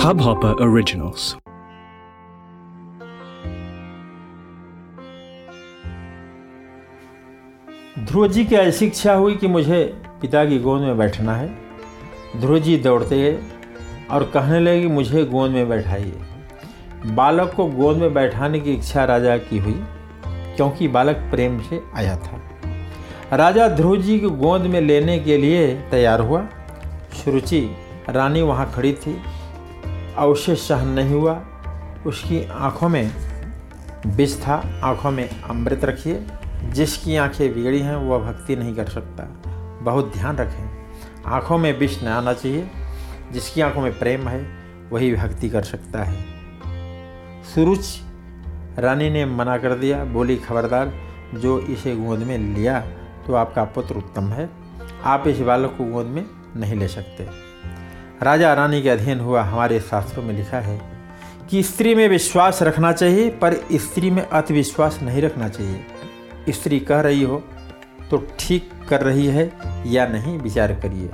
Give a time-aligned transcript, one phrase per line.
[0.00, 1.34] Hubhopper Originals.
[7.98, 9.82] Dhruv ji की ऐसी इच्छा हुई कि मुझे
[10.20, 11.48] पिता की गोद में बैठना है।
[12.36, 13.38] ध्रुव जी दौड़ते गए
[14.10, 16.12] और कहने लगे मुझे गोद में बैठाइए।
[17.06, 19.82] बालक को गोद में बैठाने की इच्छा राजा की हुई,
[20.26, 25.74] क्योंकि बालक प्रेम से आया था। राजा ध्रुव जी को गोद में लेने के लिए
[25.90, 26.46] तैयार हुआ।
[27.14, 27.76] सुरुचि
[28.08, 29.20] रानी वहाँ खड़ी थी।
[30.26, 31.44] उसे सहन नहीं हुआ।
[32.06, 33.14] उसकी आँखों में
[34.06, 36.26] विष था। आँखों में अमृत रखिए।
[36.64, 39.42] जिसकी आँखें बिगड़ी हैं, वह भक्ति नहीं कर सकता।
[39.82, 40.86] बहुत ध्यान रखें।
[41.26, 42.70] आँखों में विष न आना चाहिए।
[43.32, 44.46] जिसकी आँखों में प्रेम है,
[44.90, 46.24] वही भक्ति कर सकता है।
[47.54, 48.00] सुरुच
[48.78, 50.92] रानी ने मना कर दिया। बोली, खबरदार,
[51.34, 52.80] जो इसे गोद में लिया
[53.26, 54.50] तो आपका पुत्र उत्तम है।
[55.04, 57.49] आप इस बालक को गोद में नहीं ले सकते।
[58.22, 60.80] राजा रानी के अधीन हुआ हमारे शास्त्रों में लिखा है
[61.50, 65.86] कि स्त्री में विश्वास रखना चाहिए, पर स्त्री में अति विश्वास नहीं रखना चाहिए।
[66.48, 67.42] स्त्री कह रही हो
[68.10, 69.52] तो ठीक कर रही है
[69.86, 71.10] या नहीं, विचार करिए।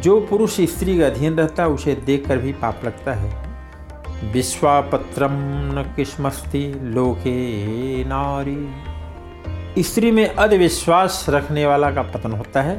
[0.00, 5.92] जो पुरुष स्त्री का अधीन रहता है उसे देखकर भी पाप लगता है। विश्वापत्रम न
[5.96, 12.76] किस्मस्ति लोके नारी। स्त्री में विश्वास रखने वाला का पतन होता है।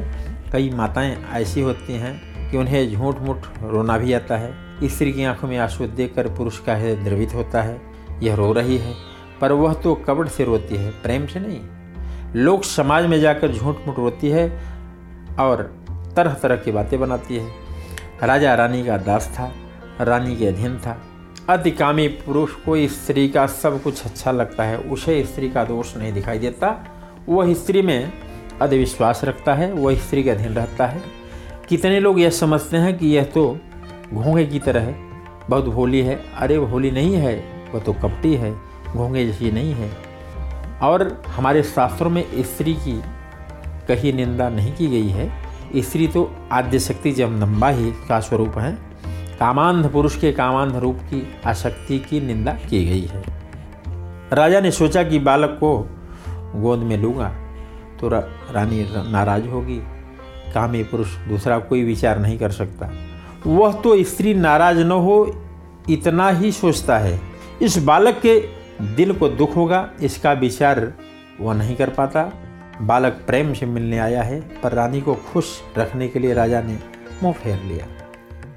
[0.52, 5.24] कई माताएँ ऐसी होती हैं कि उन्हें झूठ मूठ रोना भी आता है। स्त्री की
[5.24, 7.80] आँखों में आँसू देखकर पुरुष का हृदय द्रवित होता है।
[8.22, 8.94] यह रो रही है,
[9.40, 11.60] पर वह तो कबड़ से रोती है, प्रेम से नहीं।
[12.36, 14.62] लोग समाज में जाकर झूठ मूठ रोती है
[15.40, 15.62] और
[16.16, 17.50] तरह तरह की बातें बनाती है।
[18.22, 19.52] राजा रानी का दास था,
[20.04, 21.00] रानी के अधीन था।
[21.48, 26.12] अतिकामी पुरुष को स्त्री का सब कुछ अच्छा लगता है, उसे स्त्री का दोष नहीं
[26.12, 26.84] दिखाई देता।
[27.28, 28.12] वह स्त्री में
[28.62, 31.23] अधिविश्वास रखता है, वह स्त्री के अधीन रहता है।
[31.68, 33.58] कितने लोग यह समझते हैं कि यह तो
[34.14, 34.94] घोंगे की तरह है?
[35.50, 38.56] बहुत भोली है। अरे, भोली नहीं है। वह तो कपटी है।
[38.92, 39.96] घोंगे जैसी नहीं है।
[40.82, 43.02] और हमारे शास्त्रों में स्त्री की
[43.88, 45.32] कहीं निंदा नहीं की गई है।
[45.76, 48.78] स्त्री तो आद्य शक्ति जगदम्बा ही का स्वरूप है।
[49.40, 53.24] कामांध पुरुष के कामांध रूप की आसक्ति की निंदा की गई है।
[54.32, 55.88] राजा ने सोचा कि बालक को
[56.54, 57.28] गोद में लूँगा
[58.00, 58.08] तो
[58.52, 59.82] रानी नाराज़ होगी।
[60.54, 62.90] कामी पुरुष, दूसरा कोई विचार नहीं कर सकता।
[63.46, 65.44] वह तो स्त्री नाराज़ न हो,
[65.90, 67.20] इतना ही सोचता है।
[67.62, 68.48] इस बालक के
[68.82, 70.92] दिल को दुख होगा, इसका विचार
[71.40, 72.32] वह नहीं कर पाता।
[72.82, 75.46] बालक प्रेम से मिलने आया है, पर रानी को खुश
[75.78, 76.78] रखने के लिए राजा ने
[77.22, 77.86] मुँह फेर लिया।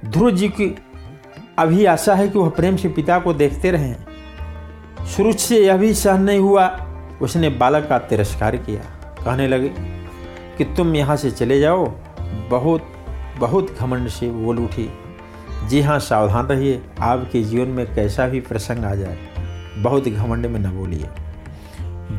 [0.09, 0.77] ध्रुव जी की
[1.59, 3.95] अभी आशा है कि वह प्रेम से पिता को देखते रहें।
[5.05, 6.87] शुरू से यह भी सहन नहीं हुआ,
[7.21, 8.81] उसने बालक का तिरस्कार किया।
[9.25, 9.96] कहने लगे
[10.57, 11.85] कि तुम यहाँ से चले जाओ।
[12.49, 12.93] बहुत
[13.39, 14.89] बहुत घमंड से बोल उठी,
[15.67, 19.17] जी हाँ सावधान रहिए, आपके जीवन में कैसा भी प्रसंग आ जाए,
[19.77, 21.07] बहुत घमंड में न बोलिए।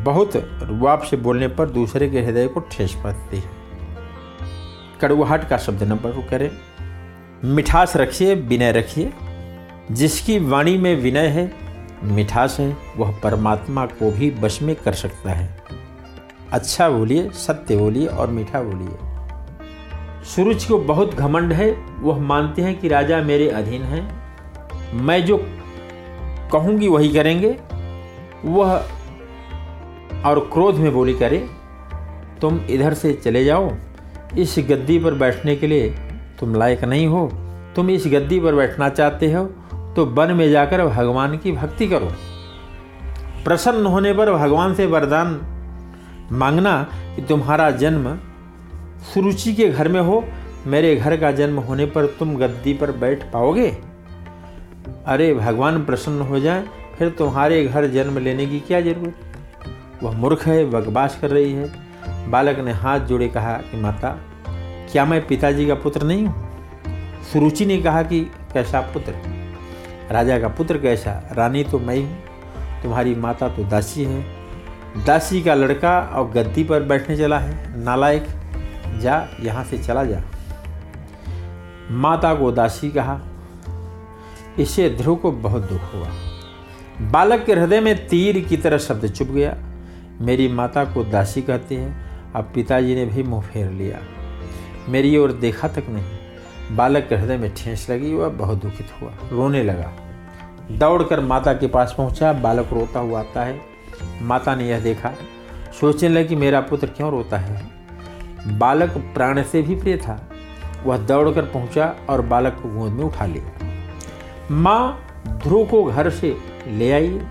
[0.03, 0.31] बहुत
[0.63, 3.49] रुआब से बोलने पर दूसरे के हृदय को ठेस पड़ती है।
[5.01, 6.51] कड़वाहट का शब्द न पर करें।
[7.45, 9.13] मिठास रखिए, विनय रखिए।
[9.91, 11.53] जिसकी वाणी में विनय है,
[12.03, 15.61] मिठास है, वह परमात्मा को भी वश में कर सकता है।
[16.51, 22.79] अच्छा बोलिए, सत्य बोलिए और मीठा बोलिए। सूरज को बहुत घमंड है, वह मानते हैं
[22.79, 25.37] कि राजा मेरे अधीन हैं। मैं जो
[26.51, 27.55] कहूँगी वही करेंगे।
[28.45, 28.73] वह
[30.25, 31.37] और क्रोध में बोली करे,
[32.41, 33.71] तुम इधर से चले जाओ।
[34.37, 35.89] इस गद्दी पर बैठने के लिए
[36.39, 37.29] तुम लायक नहीं हो।
[37.75, 39.45] तुम इस गद्दी पर बैठना चाहते हो
[39.95, 42.11] तो वन में जाकर भगवान की भक्ति करो।
[43.43, 45.39] प्रसन्न होने पर भगवान से वरदान
[46.31, 46.83] मांगना
[47.15, 48.19] कि तुम्हारा जन्म
[49.13, 50.25] सुरुचि के घर में हो,
[50.67, 53.77] मेरे घर का जन्म होने पर तुम गद्दी पर बैठ पाओगे?
[55.05, 56.63] अरे, भगवान प्रसन्न हो जाए,
[56.97, 59.15] फिर तुम्हारे घर जन्म लेने की क्या ज़रूरत?
[60.03, 61.71] वह मूर्ख है, बकवास कर रही है।
[62.29, 64.19] बालक ने हाथ जोड़े कहा कि, माता,
[64.91, 66.49] क्या मैं पिताजी का पुत्र नहीं हूँ?
[67.33, 68.21] सुरुचि ने कहा कि,
[68.53, 69.13] कैसा पुत्र?
[70.11, 71.29] राजा का पुत्र कैसा?
[71.33, 72.23] रानी तो मैं हूँ
[72.83, 74.38] तुम्हारी माता तो दासी है।
[74.97, 78.27] दासी का लड़का अब गद्दी पर बैठने चला है, नालायक।
[79.01, 80.21] जा, यहाँ से चला जा।
[81.91, 83.19] माता को दासी कहा।
[84.59, 86.07] इससे ध्रुव को बहुत दुख हुआ।
[87.01, 89.57] बालक के हृदय में तीर की तरह शब्द चुप गया।
[90.21, 91.95] मेरी माता को दासी कहती है,
[92.35, 93.99] अब पिताजी ने भी मुँह फेर लिया।
[94.89, 96.05] मेरी ओर देखा तक नहीं।
[96.75, 99.91] बालक के हृदय में ठेस लगी वह बहुत दुखित हुआ। रोने लगा।
[100.71, 103.68] दौड़कर माता के पास पहुँचा। बालक रोता हुआ आता है।
[104.21, 105.11] माता ने यह देखा,
[105.81, 107.67] सोचने लगी, मेरा पुत्र क्यों रोता है?
[108.47, 110.29] बालक प्राण से भी प्रिय था।
[110.83, 113.51] वह दौड़कर पहुँचा और बालक को गोद में उठा लिया।
[114.51, 116.37] माँ ध्रुव को घर से
[116.67, 117.21] ले आई,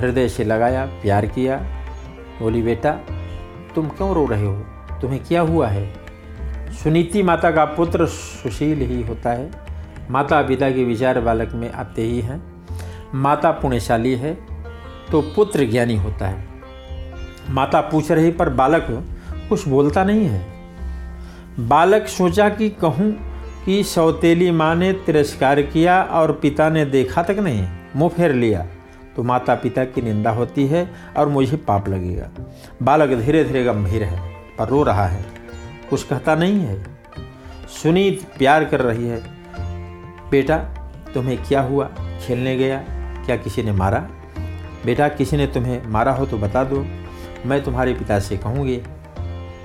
[0.00, 1.56] हृदय से लगाया, प्यार किया।
[2.42, 2.90] बोली, बेटा,
[3.74, 4.54] तुम क्यों रो रहे हो?
[5.00, 5.94] तुम्हें क्या हुआ है?
[6.82, 9.50] सुनीति माता का पुत्र सुशील ही होता है।
[10.10, 12.66] माता पिता के विचार बालक में आते ही हैं।
[13.14, 14.55] माता पुण्यशाली है।
[15.12, 16.44] तो पुत्र ज्ञानी होता है।
[17.50, 18.86] माता पूछ रही, पर बालक,
[19.48, 20.46] कुछ बोलता नहीं है?
[21.60, 23.16] बालक सोचा कि कहूँ
[23.64, 28.66] कि सौतेली माँ ने तिरस्कार किया और पिता ने देखा तक नहीं, मुँह फेर लिया।
[29.16, 32.28] तो माता पिता की निंदा होती है और मुझे पाप लगेगा।
[32.82, 35.24] बालक धीरे धीरे गंभीर है, पर रो रहा है।
[35.90, 36.86] कुछ कहता नहीं है।
[37.68, 39.22] सुनीत प्यार कर रही है,
[40.30, 40.58] बेटा,
[41.14, 41.90] तुम्हें क्या हुआ?
[42.26, 42.78] खेलने गया?
[43.26, 44.08] क्या किसी ने मारा?
[44.86, 46.86] बेटा, किसी ने तुम्हें मारा हो तो बता दो।
[47.46, 48.76] मैं तुम्हारे पिता से कहूँगी,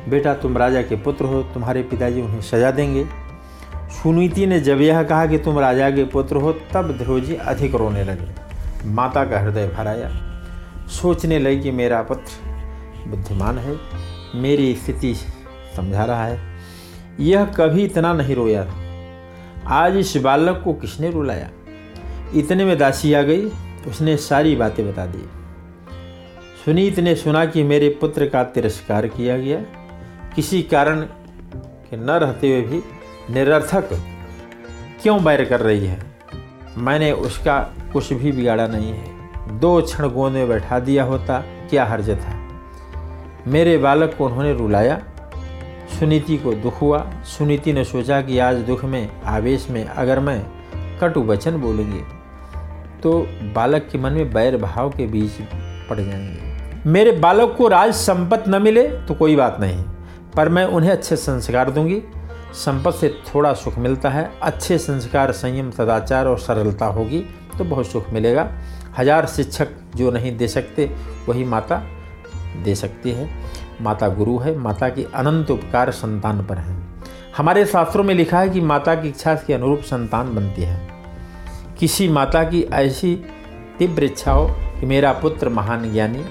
[0.09, 3.06] बेटा, तुम राजा के पुत्र हो, तुम्हारे पिताजी उन्हें सजा देंगे।
[3.91, 8.03] सुनीति ने जब यह कहा कि तुम राजा के पुत्र हो, तब ध्रुवजी अधिक रोने
[8.03, 10.09] लगे। माता का हृदय भराया
[10.88, 13.75] सोचने लगी कि मेरा पुत्र बुद्धिमान है,
[14.35, 15.13] मेरी स्थिति
[15.75, 16.39] समझा रहा है।
[17.19, 18.68] यह कभी इतना नहीं रोया।
[19.68, 21.50] आज इस बालक को किसने रुलाया?
[22.35, 23.50] इतने में दासी आ गई।
[23.88, 25.30] उसने सारी बातें बता दी।
[26.66, 29.62] सुनीत ने सुना कि मेरे पुत्र का तिरस्कार किया गया।
[30.36, 31.01] किसी कारण
[31.62, 32.83] के न रहते हुए भी
[33.33, 33.89] निरर्थक
[35.01, 36.04] क्यों बैर कर रही है?
[36.78, 37.60] मैंने उसका
[37.94, 39.22] कुछ भी बिगाड़ा नहीं है।
[39.60, 42.42] दो क्षण गोंद में बैठा दिया होता, क्या हर्ज था
[43.48, 45.04] मेरे बालक को उन्होंने रुलाया।
[46.00, 50.45] सुनीति को दुख हुआ। सुनीति ने सोचा कि आज दुख में, आवेश में अगर मैं
[51.00, 52.20] कटु वचन बोलेंगे।
[53.03, 53.12] तो
[53.56, 55.31] बालक के मन में बैर भाव के बीच
[55.89, 59.83] पड़ जाएँगे। मेरे बालक को राज संपत्त न मिले तो कोई बात नहीं,
[60.36, 62.01] पर मैं उन्हें अच्छे संस्कार दूँगी।
[62.56, 67.19] संपत्ति से थोड़ा सुख मिलता है, अच्छे संस्कार संयम, सदाचार और सरलता होगी
[67.57, 68.48] तो बहुत सुख मिलेगा।
[68.98, 70.89] हज़ार शिक्षक जो नहीं दे सकते,
[71.27, 71.81] वही माता
[72.63, 73.30] दे सकती है।
[73.81, 76.75] माता गुरु है, माता की अनंत उपकार संतान पर है।
[77.38, 80.90] हमारे शास्त्रों में लिखा है कि माता की इच्छा के अनुरूप संतान बनती है।
[81.81, 83.16] किसी माता की ऐसी
[83.80, 84.48] तीव्र इच्छा हो
[84.80, 86.25] कि मेरा पुत्र महान ज्ञानी,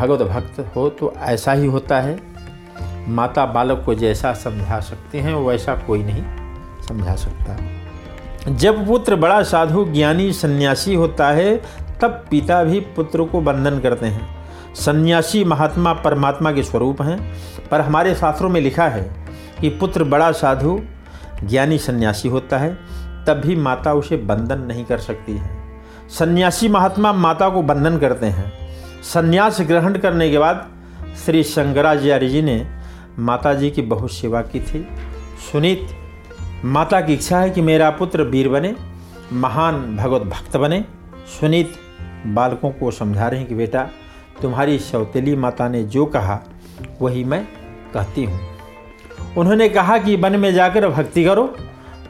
[0.00, 2.20] भगवत भक्त हो तो ऐसा ही होता है।
[3.08, 6.22] माता बालक को जैसा समझा सकते हैं, वैसा कोई नहीं
[6.88, 7.56] समझा सकता।
[8.54, 11.56] जब पुत्र बड़ा साधु, ज्ञानी, सन्यासी होता है,
[12.00, 14.36] तब पिता भी पुत्र को बंधन करते हैं।
[14.74, 17.34] सन्यासी महात्मा परमात्मा के स्वरूप हैं,
[17.70, 19.10] पर हमारे शास्त्रों में लिखा है
[19.60, 20.80] कि पुत्र बड़ा साधु,
[21.44, 25.50] ज्ञानी, सन्यासी होता है। तब भी माता उसे बंधन नहीं कर सकती है।
[26.08, 28.52] सन्यासी महात्मा माता को बंधन करते हैं।
[29.02, 30.70] सन्यास ग्रहण करने के बाद
[31.26, 32.66] श्री शंकराचार्य जी ने
[33.18, 34.88] माता जी की बहुत सेवा की थी।
[35.52, 35.88] सुनीत,
[36.64, 38.74] माता की इच्छा है कि मेरा पुत्र वीर बने,
[39.32, 40.84] महान भगवत भक्त बने।
[41.40, 41.72] सुनीत,
[42.26, 43.88] बालकों को समझा रहे हैं कि बेटा,
[44.42, 46.40] तुम्हारी सौतेली माता ने जो कहा,
[47.00, 47.44] वही मैं
[47.94, 48.40] कहती हूँ।
[49.38, 51.56] उन्होंने कहा कि वन में जाकर भक्ति करो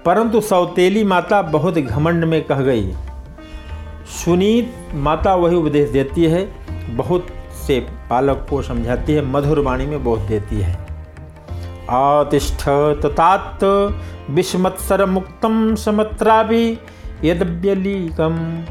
[0.06, 2.92] परंतु सौतेली माता बहुत घमंड में कह गई,
[4.06, 6.52] सुनीत, माता वही उपदेश देती है,
[6.96, 7.26] बहुत
[7.66, 10.78] से बालक को समझाती है, मधुर वाणी में बोध देती है।
[11.90, 12.68] आतिष्ठ
[13.02, 13.64] ततात
[14.30, 16.78] विषमत्सर मुक्तम समत्राभि
[17.24, 18.64] यद्यलीकम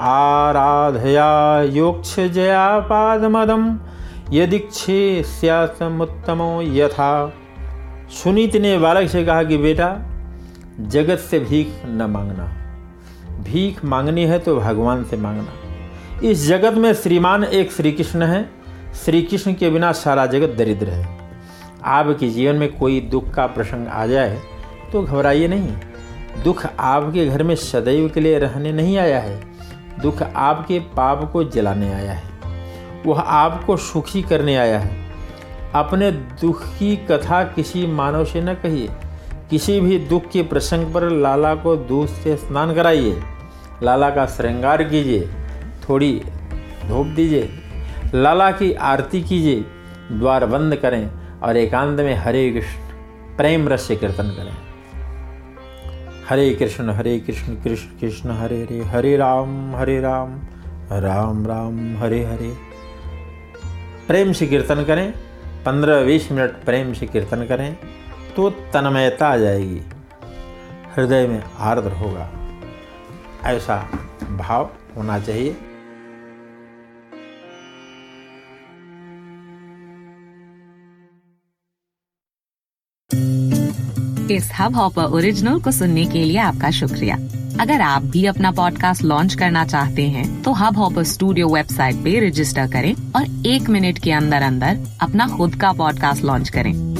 [0.00, 3.80] आराधया योक्ष जया पादमदम
[4.32, 7.32] यदीक्षे समुत्तमो यथा।
[8.10, 9.96] सुनीत ने बालक से कहा कि, बेटा
[10.88, 12.44] जगत से भीख न मांगना।
[13.42, 15.52] भीख मांगनी है तो भगवान से मांगना।
[16.20, 18.50] इस जगत में श्रीमान एक श्री कृष्ण है।
[18.94, 21.18] श्री कृष्ण के बिना सारा जगत दरिद्र है।
[21.84, 24.40] आपके जीवन में कोई दुख का प्रसंग आ जाए
[24.92, 25.76] तो घबराइए नहीं।
[26.44, 29.42] दुख आपके घर में सदैव के लिए रहने नहीं आया है।
[30.02, 32.30] दुख आपके पाप को जलाने आया है।
[33.06, 35.12] वह आपको सुखी करने आया है।
[35.74, 38.88] अपने दुख की कथा किसी मानव से न कहिए।
[39.50, 43.22] किसी भी दुख के प्रसंग पर लाला को दूध से स्नान कराइए।
[43.82, 45.28] लाला का श्रृंगार कीजिए,
[45.88, 46.12] थोड़ी
[46.86, 47.48] धूप दीजिए।
[48.14, 49.64] लाला की आरती कीजिए,
[50.12, 51.10] द्वार बंद करें
[51.42, 54.56] और एकांत में हरे कृष्ण, प्रेम रस से कीर्तन करें।
[56.28, 60.40] हरे कृष्ण हरे कृष्ण कृष्ण कृष्ण, हरे हरे हरे राम हरे राम
[60.92, 62.52] राम राम, हरे हरे।
[64.08, 65.10] प्रेम से कीर्तन करें,
[65.66, 67.76] पंद्रह बीस मिनट प्रेम से कीर्तन करें।
[68.40, 69.80] तो तन्मयता आ जाएगी।
[70.96, 72.30] हृदय में आर्द्र होगा।
[73.44, 73.76] ऐसा
[74.30, 75.56] भाव होना चाहिए।
[84.36, 87.16] इस हब हॉपर ओरिजिनल को सुनने के लिए आपका शुक्रिया।
[87.60, 92.28] अगर आप भी अपना पॉडकास्ट लॉन्च करना चाहते हैं तो हब हॉपर स्टूडियो वेबसाइट पे
[92.28, 96.99] रजिस्टर करें और एक मिनट के अंदर अंदर अपना खुद का पॉडकास्ट लॉन्च करें।